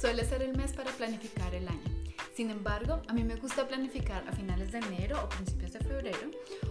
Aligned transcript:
suele 0.00 0.24
ser 0.24 0.40
el 0.42 0.56
mes 0.56 0.72
para 0.72 0.90
planificar 0.92 1.54
el 1.54 1.68
año. 1.68 1.82
Sin 2.34 2.50
embargo, 2.50 3.02
a 3.08 3.12
mí 3.12 3.22
me 3.22 3.36
gusta 3.36 3.68
planificar 3.68 4.26
a 4.26 4.32
finales 4.32 4.72
de 4.72 4.78
enero 4.78 5.22
o 5.22 5.28
principios 5.28 5.74
de 5.74 5.80
febrero, 5.80 6.30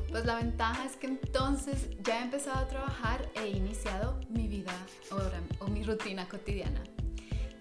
pues 0.10 0.26
la 0.26 0.36
ventaja 0.36 0.84
es 0.86 0.96
que 0.96 1.06
entonces 1.06 1.90
ya 2.02 2.20
he 2.20 2.24
empezado 2.24 2.58
a 2.58 2.68
trabajar 2.68 3.30
e 3.36 3.42
he 3.42 3.50
iniciado 3.50 4.20
mi 4.30 4.48
vida 4.48 4.74
o, 5.60 5.68
mi 5.68 5.84
rutina 5.84 6.28
cotidiana. 6.28 6.82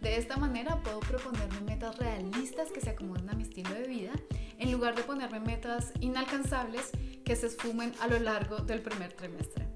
De 0.00 0.16
esta 0.16 0.38
manera 0.38 0.80
puedo 0.82 1.00
proponerme 1.00 1.60
metas 1.60 1.98
realistas 1.98 2.70
que 2.72 2.80
se 2.80 2.90
acomoden 2.90 3.28
a 3.28 3.34
mi 3.34 3.42
estilo 3.42 3.74
de 3.74 3.86
vida, 3.86 4.12
en 4.58 4.72
lugar 4.72 4.94
de 4.94 5.02
ponerme 5.02 5.40
metas 5.40 5.92
inalcanzables 6.00 6.92
que 7.26 7.36
se 7.36 7.48
esfumen 7.48 7.92
a 8.00 8.06
lo 8.06 8.18
largo 8.20 8.56
del 8.58 8.80
primer 8.80 9.12
trimestre. 9.12 9.66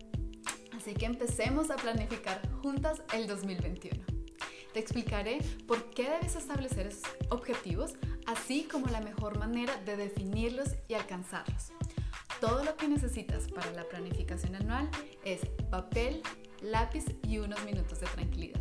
Así 0.75 0.95
que 0.95 1.05
empecemos 1.05 1.71
a 1.71 1.77
planificar 1.77 2.41
juntas 2.63 3.03
el 3.13 3.27
2021. 3.27 4.12
Te 4.73 4.81
explicaré 4.81 5.39
por 5.67 5.91
qué 5.91 6.05
debes 6.09 6.35
establecer 6.35 6.91
objetivos, 7.29 7.93
así 8.27 8.65
como 8.65 8.87
la 8.87 9.01
mejor 9.01 9.39
manera 9.39 9.77
de 9.85 9.99
definirlos 9.99 10.71
y 10.89 10.95
alcanzarlos. 10.95 11.73
Todo 12.41 12.65
lo 12.65 12.77
que 12.77 12.89
necesitas 12.89 13.49
para 13.49 13.71
la 13.73 13.85
planificación 13.85 14.55
anual 14.55 14.91
es 15.25 15.41
papel, 15.71 16.23
lápiz 16.63 17.05
y 17.23 17.39
unos 17.39 17.63
minutos 17.65 18.01
de 18.01 18.07
tranquilidad. 18.07 18.61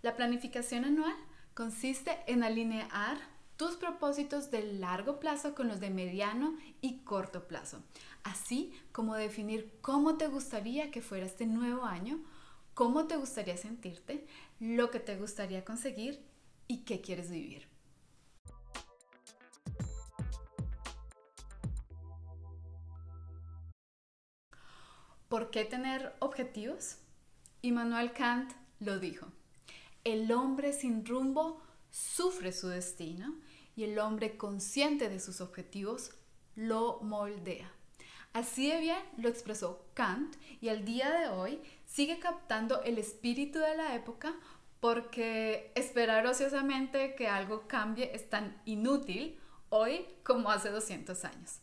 La 0.00 0.16
planificación 0.16 0.86
anual 0.86 1.14
consiste 1.54 2.18
en 2.26 2.42
alinear 2.42 3.31
tus 3.62 3.76
propósitos 3.76 4.50
de 4.50 4.64
largo 4.64 5.20
plazo 5.20 5.54
con 5.54 5.68
los 5.68 5.78
de 5.78 5.88
mediano 5.88 6.58
y 6.80 6.98
corto 7.04 7.46
plazo, 7.46 7.80
así 8.24 8.72
como 8.90 9.14
definir 9.14 9.78
cómo 9.80 10.16
te 10.16 10.26
gustaría 10.26 10.90
que 10.90 11.00
fuera 11.00 11.26
este 11.26 11.46
nuevo 11.46 11.84
año, 11.84 12.18
cómo 12.74 13.06
te 13.06 13.16
gustaría 13.16 13.56
sentirte, 13.56 14.26
lo 14.58 14.90
que 14.90 14.98
te 14.98 15.16
gustaría 15.16 15.64
conseguir 15.64 16.26
y 16.66 16.78
qué 16.78 17.00
quieres 17.00 17.30
vivir. 17.30 17.68
¿Por 25.28 25.52
qué 25.52 25.64
tener 25.64 26.16
objetivos? 26.18 26.96
Immanuel 27.60 28.12
Kant 28.12 28.52
lo 28.80 28.98
dijo. 28.98 29.28
El 30.02 30.32
hombre 30.32 30.72
sin 30.72 31.06
rumbo 31.06 31.62
sufre 31.92 32.50
su 32.50 32.66
destino 32.66 33.36
y 33.76 33.84
el 33.84 33.98
hombre 33.98 34.36
consciente 34.36 35.08
de 35.08 35.20
sus 35.20 35.40
objetivos 35.40 36.12
lo 36.54 37.00
moldea. 37.02 37.70
Así 38.32 38.70
de 38.70 38.80
bien 38.80 39.02
lo 39.18 39.28
expresó 39.28 39.84
Kant 39.94 40.36
y 40.60 40.68
al 40.68 40.84
día 40.84 41.10
de 41.10 41.28
hoy 41.28 41.60
sigue 41.84 42.18
captando 42.18 42.82
el 42.82 42.98
espíritu 42.98 43.58
de 43.58 43.76
la 43.76 43.94
época 43.94 44.34
porque 44.80 45.70
esperar 45.74 46.26
ociosamente 46.26 47.14
que 47.14 47.28
algo 47.28 47.68
cambie 47.68 48.10
es 48.14 48.28
tan 48.28 48.60
inútil 48.64 49.38
hoy 49.68 50.06
como 50.24 50.50
hace 50.50 50.70
200 50.70 51.24
años. 51.24 51.60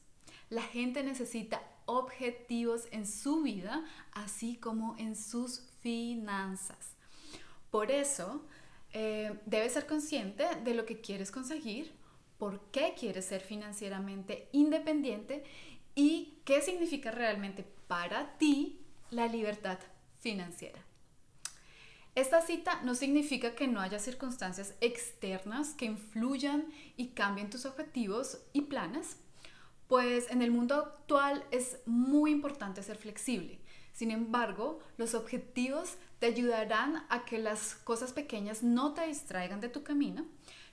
La 0.50 0.62
gente 0.62 1.04
necesita 1.04 1.62
objetivos 1.86 2.88
en 2.92 3.06
su 3.06 3.42
vida, 3.42 3.84
así 4.12 4.56
como 4.56 4.96
en 4.98 5.16
sus 5.16 5.62
finanzas. 5.82 6.96
Por 7.72 7.92
eso, 7.92 8.46
eh, 8.94 9.40
debes 9.46 9.74
ser 9.74 9.86
consciente 9.86 10.46
de 10.64 10.74
lo 10.74 10.86
que 10.86 11.02
quieres 11.02 11.32
conseguir, 11.32 11.92
por 12.40 12.62
qué 12.72 12.96
quieres 12.98 13.26
ser 13.26 13.42
financieramente 13.42 14.50
independiente 14.54 15.44
y 15.94 16.40
qué 16.46 16.62
significa 16.62 17.12
realmente 17.12 17.64
para 17.88 18.38
ti 18.38 18.80
la 19.12 19.28
libertad 19.28 19.78
financiera. 20.20 20.80
Esta 22.16 22.42
cita 22.42 22.82
no 22.84 22.96
significa 22.96 23.56
que 23.56 23.68
no 23.68 23.80
haya 23.80 24.00
circunstancias 24.00 24.74
externas 24.82 25.74
que 25.74 25.86
influyan 25.86 26.66
y 26.98 27.10
cambien 27.10 27.50
tus 27.50 27.66
objetivos 27.66 28.40
y 28.52 28.62
planes, 28.62 29.18
pues 29.88 30.30
en 30.32 30.42
el 30.42 30.52
mundo 30.52 30.76
actual 30.76 31.46
es 31.52 31.78
muy 31.86 32.32
importante 32.32 32.84
ser 32.84 32.98
flexible. 32.98 33.60
Sin 33.94 34.12
embargo, 34.12 34.80
los 34.98 35.14
objetivos 35.14 35.96
te 36.20 36.28
ayudarán 36.28 37.06
a 37.10 37.26
que 37.26 37.38
las 37.38 37.76
cosas 37.76 38.14
pequeñas 38.14 38.64
no 38.64 38.94
te 38.94 39.06
distraigan 39.08 39.62
de 39.62 39.70
tu 39.70 39.84
camino. 39.84 40.26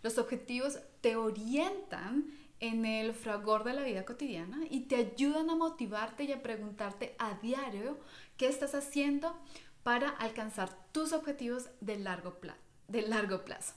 Los 0.02 0.18
objetivos 0.18 0.78
te 1.00 1.16
orientan 1.16 2.30
en 2.60 2.86
el 2.86 3.12
fragor 3.12 3.64
de 3.64 3.74
la 3.74 3.82
vida 3.82 4.04
cotidiana 4.04 4.60
y 4.70 4.80
te 4.80 4.96
ayudan 4.96 5.50
a 5.50 5.56
motivarte 5.56 6.24
y 6.24 6.32
a 6.32 6.42
preguntarte 6.42 7.14
a 7.18 7.34
diario 7.34 7.98
qué 8.36 8.48
estás 8.48 8.74
haciendo 8.74 9.36
para 9.82 10.08
alcanzar 10.08 10.76
tus 10.92 11.12
objetivos 11.12 11.68
de 11.80 11.98
largo, 11.98 12.40
plazo. 13.44 13.74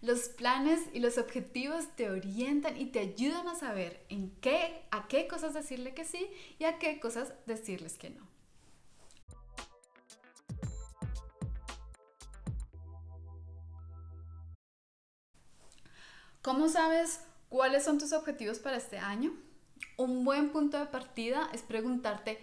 Los 0.00 0.28
planes 0.28 0.80
y 0.92 1.00
los 1.00 1.18
objetivos 1.18 1.88
te 1.96 2.10
orientan 2.10 2.76
y 2.80 2.86
te 2.86 3.00
ayudan 3.00 3.48
a 3.48 3.54
saber 3.54 4.04
en 4.08 4.30
qué, 4.40 4.82
a 4.90 5.08
qué 5.08 5.26
cosas 5.26 5.54
decirle 5.54 5.94
que 5.94 6.04
sí 6.04 6.28
y 6.58 6.64
a 6.64 6.78
qué 6.78 7.00
cosas 7.00 7.32
decirles 7.46 7.96
que 7.98 8.10
no. 8.10 8.27
¿Cómo 16.48 16.70
sabes 16.70 17.20
cuáles 17.50 17.84
son 17.84 17.98
tus 17.98 18.14
objetivos 18.14 18.58
para 18.58 18.78
este 18.78 18.96
año? 18.96 19.36
Un 19.98 20.24
buen 20.24 20.48
punto 20.48 20.78
de 20.78 20.86
partida 20.86 21.50
es 21.52 21.60
preguntarte 21.60 22.38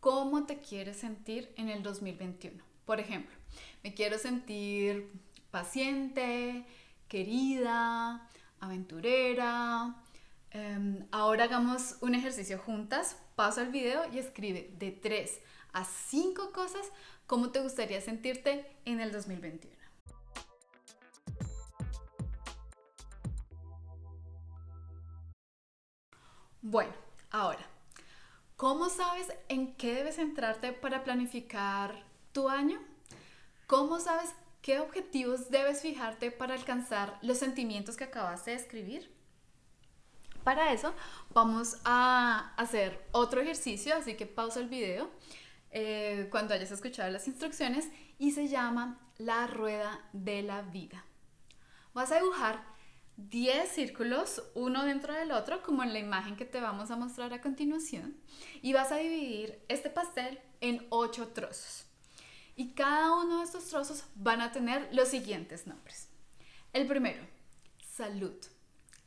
cómo 0.00 0.46
te 0.46 0.60
quieres 0.62 0.96
sentir 0.96 1.52
en 1.58 1.68
el 1.68 1.82
2021. 1.82 2.64
Por 2.86 2.98
ejemplo, 2.98 3.36
me 3.84 3.92
quiero 3.92 4.16
sentir 4.18 5.12
paciente, 5.50 6.64
querida, 7.08 8.26
aventurera. 8.58 10.02
Em, 10.50 11.06
ahora 11.10 11.44
hagamos 11.44 11.96
un 12.00 12.14
ejercicio 12.14 12.58
juntas. 12.58 13.18
Pausa 13.36 13.60
el 13.60 13.68
video 13.68 14.10
y 14.14 14.18
escribe 14.18 14.74
de 14.78 14.92
3 14.92 15.40
a 15.74 15.84
5 15.84 16.52
cosas 16.52 16.86
cómo 17.26 17.50
te 17.50 17.60
gustaría 17.60 18.00
sentirte 18.00 18.64
en 18.86 19.00
el 19.00 19.12
2021. 19.12 19.81
Bueno, 26.64 26.92
ahora, 27.32 27.66
¿cómo 28.56 28.88
sabes 28.88 29.26
en 29.48 29.74
qué 29.74 29.96
debes 29.96 30.14
centrarte 30.14 30.72
para 30.72 31.02
planificar 31.02 32.04
tu 32.30 32.48
año? 32.48 32.80
¿Cómo 33.66 33.98
sabes 33.98 34.30
qué 34.60 34.78
objetivos 34.78 35.50
debes 35.50 35.82
fijarte 35.82 36.30
para 36.30 36.54
alcanzar 36.54 37.18
los 37.20 37.38
sentimientos 37.38 37.96
que 37.96 38.04
acabas 38.04 38.44
de 38.44 38.52
describir? 38.52 39.12
Para 40.44 40.72
eso 40.72 40.94
vamos 41.34 41.78
a 41.84 42.54
hacer 42.56 43.08
otro 43.10 43.40
ejercicio, 43.40 43.96
así 43.96 44.14
que 44.14 44.26
pausa 44.26 44.60
el 44.60 44.68
video 44.68 45.10
eh, 45.72 46.28
cuando 46.30 46.54
hayas 46.54 46.70
escuchado 46.70 47.10
las 47.10 47.26
instrucciones 47.26 47.88
y 48.20 48.30
se 48.30 48.46
llama 48.46 49.00
la 49.18 49.48
rueda 49.48 50.00
de 50.12 50.42
la 50.42 50.62
vida. 50.62 51.04
Vas 51.92 52.12
a 52.12 52.20
dibujar 52.20 52.71
10 53.16 53.68
círculos, 53.68 54.42
uno 54.54 54.84
dentro 54.84 55.12
del 55.12 55.32
otro, 55.32 55.62
como 55.62 55.82
en 55.82 55.92
la 55.92 55.98
imagen 55.98 56.36
que 56.36 56.44
te 56.44 56.60
vamos 56.60 56.90
a 56.90 56.96
mostrar 56.96 57.32
a 57.32 57.40
continuación, 57.40 58.16
y 58.62 58.72
vas 58.72 58.90
a 58.92 58.96
dividir 58.96 59.62
este 59.68 59.90
pastel 59.90 60.40
en 60.60 60.86
8 60.90 61.28
trozos. 61.28 61.86
Y 62.56 62.72
cada 62.72 63.14
uno 63.16 63.38
de 63.38 63.44
estos 63.44 63.66
trozos 63.66 64.04
van 64.14 64.40
a 64.40 64.52
tener 64.52 64.88
los 64.92 65.08
siguientes 65.08 65.66
nombres. 65.66 66.08
El 66.72 66.86
primero, 66.86 67.22
salud. 67.94 68.34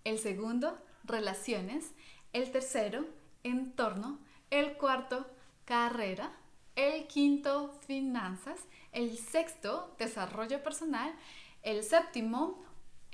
El 0.04 0.20
segundo, 0.20 0.80
relaciones. 1.04 1.92
El 2.34 2.52
tercero, 2.52 3.06
entorno. 3.44 4.20
El 4.50 4.78
cuarto, 4.78 5.28
carrera. 5.66 6.32
El 6.76 7.08
quinto, 7.08 7.80
finanzas. 7.86 8.60
El 8.92 9.18
sexto, 9.18 9.96
desarrollo 10.00 10.64
personal. 10.64 11.14
El 11.62 11.84
séptimo, 11.84 12.64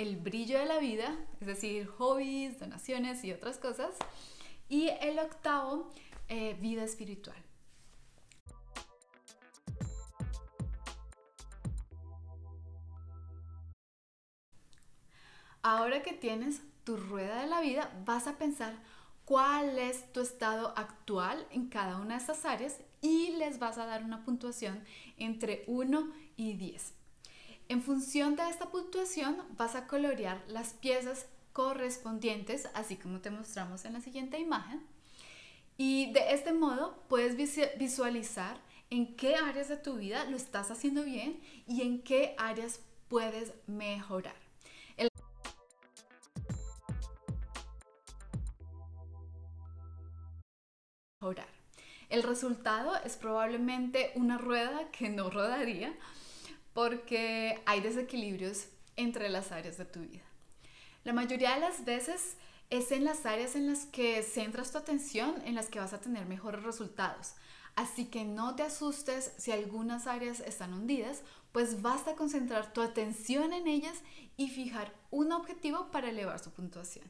el 0.01 0.17
brillo 0.17 0.57
de 0.57 0.65
la 0.65 0.79
vida, 0.79 1.15
es 1.39 1.47
decir, 1.47 1.87
hobbies, 1.87 2.59
donaciones 2.59 3.23
y 3.23 3.31
otras 3.31 3.57
cosas. 3.57 3.95
Y 4.67 4.89
el 5.01 5.19
octavo, 5.19 5.89
eh, 6.27 6.57
vida 6.59 6.83
espiritual. 6.83 7.37
Ahora 15.63 16.01
que 16.01 16.13
tienes 16.13 16.61
tu 16.83 16.97
rueda 16.97 17.41
de 17.41 17.47
la 17.47 17.61
vida, 17.61 17.91
vas 18.05 18.25
a 18.25 18.37
pensar 18.37 18.73
cuál 19.25 19.77
es 19.77 20.11
tu 20.11 20.21
estado 20.21 20.73
actual 20.75 21.45
en 21.51 21.69
cada 21.69 21.97
una 21.97 22.15
de 22.15 22.21
estas 22.21 22.45
áreas 22.45 22.79
y 23.01 23.33
les 23.37 23.59
vas 23.59 23.77
a 23.77 23.85
dar 23.85 24.03
una 24.03 24.25
puntuación 24.25 24.83
entre 25.17 25.63
1 25.67 26.11
y 26.37 26.53
10. 26.53 27.00
En 27.71 27.81
función 27.81 28.35
de 28.35 28.49
esta 28.49 28.69
puntuación 28.69 29.37
vas 29.55 29.75
a 29.75 29.87
colorear 29.87 30.43
las 30.49 30.73
piezas 30.73 31.25
correspondientes, 31.53 32.67
así 32.73 32.97
como 32.97 33.21
te 33.21 33.29
mostramos 33.29 33.85
en 33.85 33.93
la 33.93 34.01
siguiente 34.01 34.37
imagen. 34.37 34.85
Y 35.77 36.11
de 36.11 36.33
este 36.33 36.51
modo 36.51 37.01
puedes 37.07 37.37
visualizar 37.77 38.57
en 38.89 39.15
qué 39.15 39.37
áreas 39.37 39.69
de 39.69 39.77
tu 39.77 39.95
vida 39.95 40.25
lo 40.25 40.35
estás 40.35 40.69
haciendo 40.69 41.03
bien 41.03 41.39
y 41.65 41.83
en 41.83 42.01
qué 42.01 42.35
áreas 42.37 42.81
puedes 43.07 43.53
mejorar. 43.67 44.35
El 52.09 52.23
resultado 52.23 52.97
es 53.05 53.15
probablemente 53.15 54.11
una 54.15 54.37
rueda 54.37 54.91
que 54.91 55.07
no 55.07 55.29
rodaría 55.29 55.95
porque 56.73 57.61
hay 57.65 57.81
desequilibrios 57.81 58.67
entre 58.95 59.29
las 59.29 59.51
áreas 59.51 59.77
de 59.77 59.85
tu 59.85 60.01
vida. 60.01 60.23
La 61.03 61.13
mayoría 61.13 61.55
de 61.55 61.61
las 61.61 61.83
veces 61.85 62.37
es 62.69 62.91
en 62.91 63.03
las 63.03 63.25
áreas 63.25 63.55
en 63.55 63.67
las 63.67 63.85
que 63.85 64.23
centras 64.23 64.71
tu 64.71 64.77
atención 64.77 65.35
en 65.45 65.55
las 65.55 65.67
que 65.67 65.79
vas 65.79 65.93
a 65.93 65.99
tener 65.99 66.25
mejores 66.25 66.63
resultados. 66.63 67.33
Así 67.75 68.05
que 68.05 68.23
no 68.23 68.55
te 68.55 68.63
asustes 68.63 69.33
si 69.37 69.51
algunas 69.51 70.07
áreas 70.07 70.39
están 70.41 70.73
hundidas, 70.73 71.21
pues 71.51 71.81
basta 71.81 72.15
concentrar 72.15 72.71
tu 72.73 72.81
atención 72.81 73.53
en 73.53 73.67
ellas 73.67 73.97
y 74.37 74.49
fijar 74.49 74.93
un 75.09 75.31
objetivo 75.31 75.91
para 75.91 76.09
elevar 76.09 76.39
su 76.39 76.51
puntuación. 76.51 77.09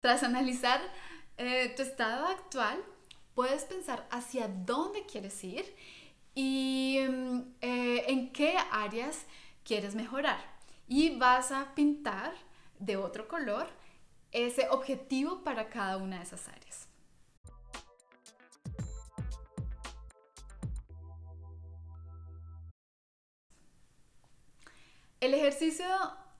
Tras 0.00 0.22
analizar 0.22 0.80
eh, 1.38 1.72
tu 1.76 1.82
estado 1.82 2.26
actual, 2.26 2.84
puedes 3.34 3.64
pensar 3.64 4.06
hacia 4.10 4.48
dónde 4.48 5.06
quieres 5.06 5.42
ir 5.44 5.64
y 6.34 6.98
mm, 7.08 7.40
eh, 7.60 8.04
en 8.08 8.32
qué 8.32 8.56
áreas 8.72 9.24
quieres 9.64 9.94
mejorar. 9.94 10.40
Y 10.88 11.16
vas 11.18 11.52
a 11.52 11.74
pintar 11.74 12.34
de 12.78 12.96
otro 12.96 13.28
color 13.28 13.68
ese 14.32 14.68
objetivo 14.70 15.42
para 15.44 15.68
cada 15.68 15.96
una 15.96 16.18
de 16.18 16.24
esas 16.24 16.48
áreas. 16.48 16.88
El 25.20 25.34
ejercicio 25.34 25.86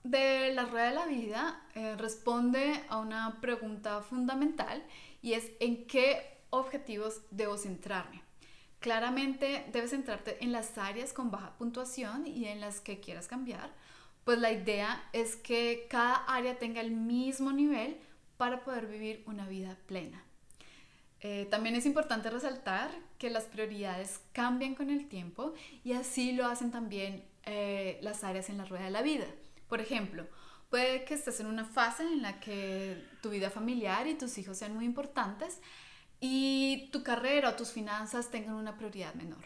de 0.03 0.53
la 0.53 0.65
rueda 0.65 0.89
de 0.89 0.95
la 0.95 1.05
vida 1.05 1.61
eh, 1.75 1.95
responde 1.97 2.83
a 2.89 2.97
una 2.97 3.39
pregunta 3.41 4.01
fundamental 4.01 4.83
y 5.21 5.33
es 5.33 5.51
en 5.59 5.85
qué 5.85 6.39
objetivos 6.49 7.21
debo 7.31 7.57
centrarme. 7.57 8.21
Claramente 8.79 9.65
debes 9.73 9.91
centrarte 9.91 10.37
en 10.41 10.51
las 10.51 10.77
áreas 10.77 11.11
con 11.11 11.31
baja 11.31 11.57
puntuación 11.57 12.25
y 12.25 12.45
en 12.45 12.61
las 12.61 12.79
que 12.79 12.99
quieras 13.01 13.27
cambiar, 13.27 13.73
pues 14.23 14.39
la 14.39 14.51
idea 14.51 15.03
es 15.11 15.35
que 15.35 15.87
cada 15.89 16.15
área 16.25 16.57
tenga 16.57 16.81
el 16.81 16.91
mismo 16.91 17.51
nivel 17.51 17.97
para 18.37 18.63
poder 18.63 18.87
vivir 18.87 19.23
una 19.25 19.47
vida 19.47 19.77
plena. 19.85 20.23
Eh, 21.21 21.47
también 21.51 21.75
es 21.75 21.85
importante 21.85 22.29
resaltar 22.29 22.89
que 23.17 23.29
las 23.29 23.43
prioridades 23.43 24.21
cambian 24.31 24.75
con 24.75 24.89
el 24.89 25.09
tiempo 25.09 25.53
y 25.83 25.91
así 25.91 26.31
lo 26.31 26.45
hacen 26.45 26.71
también 26.71 27.25
eh, 27.43 27.99
las 28.01 28.23
áreas 28.23 28.49
en 28.49 28.57
la 28.57 28.65
rueda 28.65 28.85
de 28.85 28.91
la 28.91 29.01
vida. 29.01 29.25
Por 29.69 29.79
ejemplo, 29.79 30.27
puede 30.69 31.05
que 31.05 31.13
estés 31.13 31.39
en 31.39 31.45
una 31.45 31.63
fase 31.63 32.03
en 32.03 32.21
la 32.21 32.39
que 32.39 33.07
tu 33.21 33.29
vida 33.29 33.49
familiar 33.49 34.07
y 34.07 34.15
tus 34.15 34.37
hijos 34.37 34.57
sean 34.57 34.75
muy 34.75 34.83
importantes 34.83 35.61
y 36.19 36.89
tu 36.91 37.03
carrera 37.03 37.49
o 37.49 37.55
tus 37.55 37.71
finanzas 37.71 38.29
tengan 38.29 38.55
una 38.55 38.75
prioridad 38.75 39.13
menor. 39.13 39.45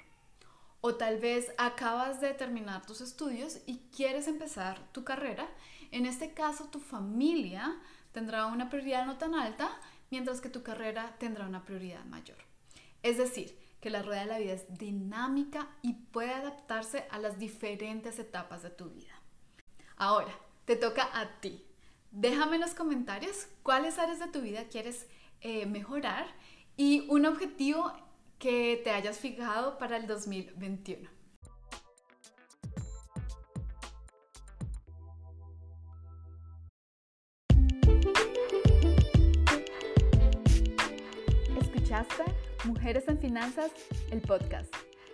O 0.81 0.95
tal 0.95 1.19
vez 1.19 1.53
acabas 1.57 2.19
de 2.19 2.33
terminar 2.33 2.85
tus 2.85 3.01
estudios 3.01 3.59
y 3.65 3.79
quieres 3.95 4.27
empezar 4.27 4.79
tu 4.91 5.03
carrera. 5.03 5.47
En 5.91 6.05
este 6.05 6.33
caso, 6.33 6.65
tu 6.65 6.79
familia 6.79 7.79
tendrá 8.11 8.47
una 8.47 8.69
prioridad 8.69 9.05
no 9.05 9.17
tan 9.17 9.35
alta, 9.35 9.69
mientras 10.09 10.41
que 10.41 10.49
tu 10.49 10.63
carrera 10.63 11.15
tendrá 11.19 11.45
una 11.45 11.63
prioridad 11.63 12.03
mayor. 12.05 12.37
Es 13.01 13.17
decir, 13.17 13.57
que 13.79 13.89
la 13.89 14.01
rueda 14.01 14.21
de 14.21 14.27
la 14.27 14.39
vida 14.39 14.53
es 14.53 14.77
dinámica 14.77 15.67
y 15.81 15.93
puede 15.93 16.33
adaptarse 16.33 17.05
a 17.11 17.17
las 17.17 17.37
diferentes 17.39 18.19
etapas 18.19 18.63
de 18.63 18.69
tu 18.69 18.89
vida. 18.89 19.13
Ahora, 20.05 20.37
te 20.65 20.75
toca 20.75 21.07
a 21.17 21.39
ti. 21.39 21.63
Déjame 22.11 22.55
en 22.55 22.61
los 22.63 22.73
comentarios 22.73 23.47
cuáles 23.63 23.97
áreas 23.99 24.19
de 24.19 24.27
tu 24.27 24.41
vida 24.41 24.65
quieres 24.65 25.07
eh, 25.39 25.65
mejorar 25.65 26.25
y 26.75 27.07
un 27.09 27.25
objetivo 27.25 27.89
que 28.37 28.81
te 28.83 28.91
hayas 28.91 29.17
fijado 29.17 29.77
para 29.77 29.95
el 29.95 30.05
2021. 30.05 31.09
¿Escuchaste 41.61 42.25
Mujeres 42.65 43.07
en 43.07 43.19
Finanzas, 43.19 43.71
el 44.11 44.19
podcast? 44.19 44.75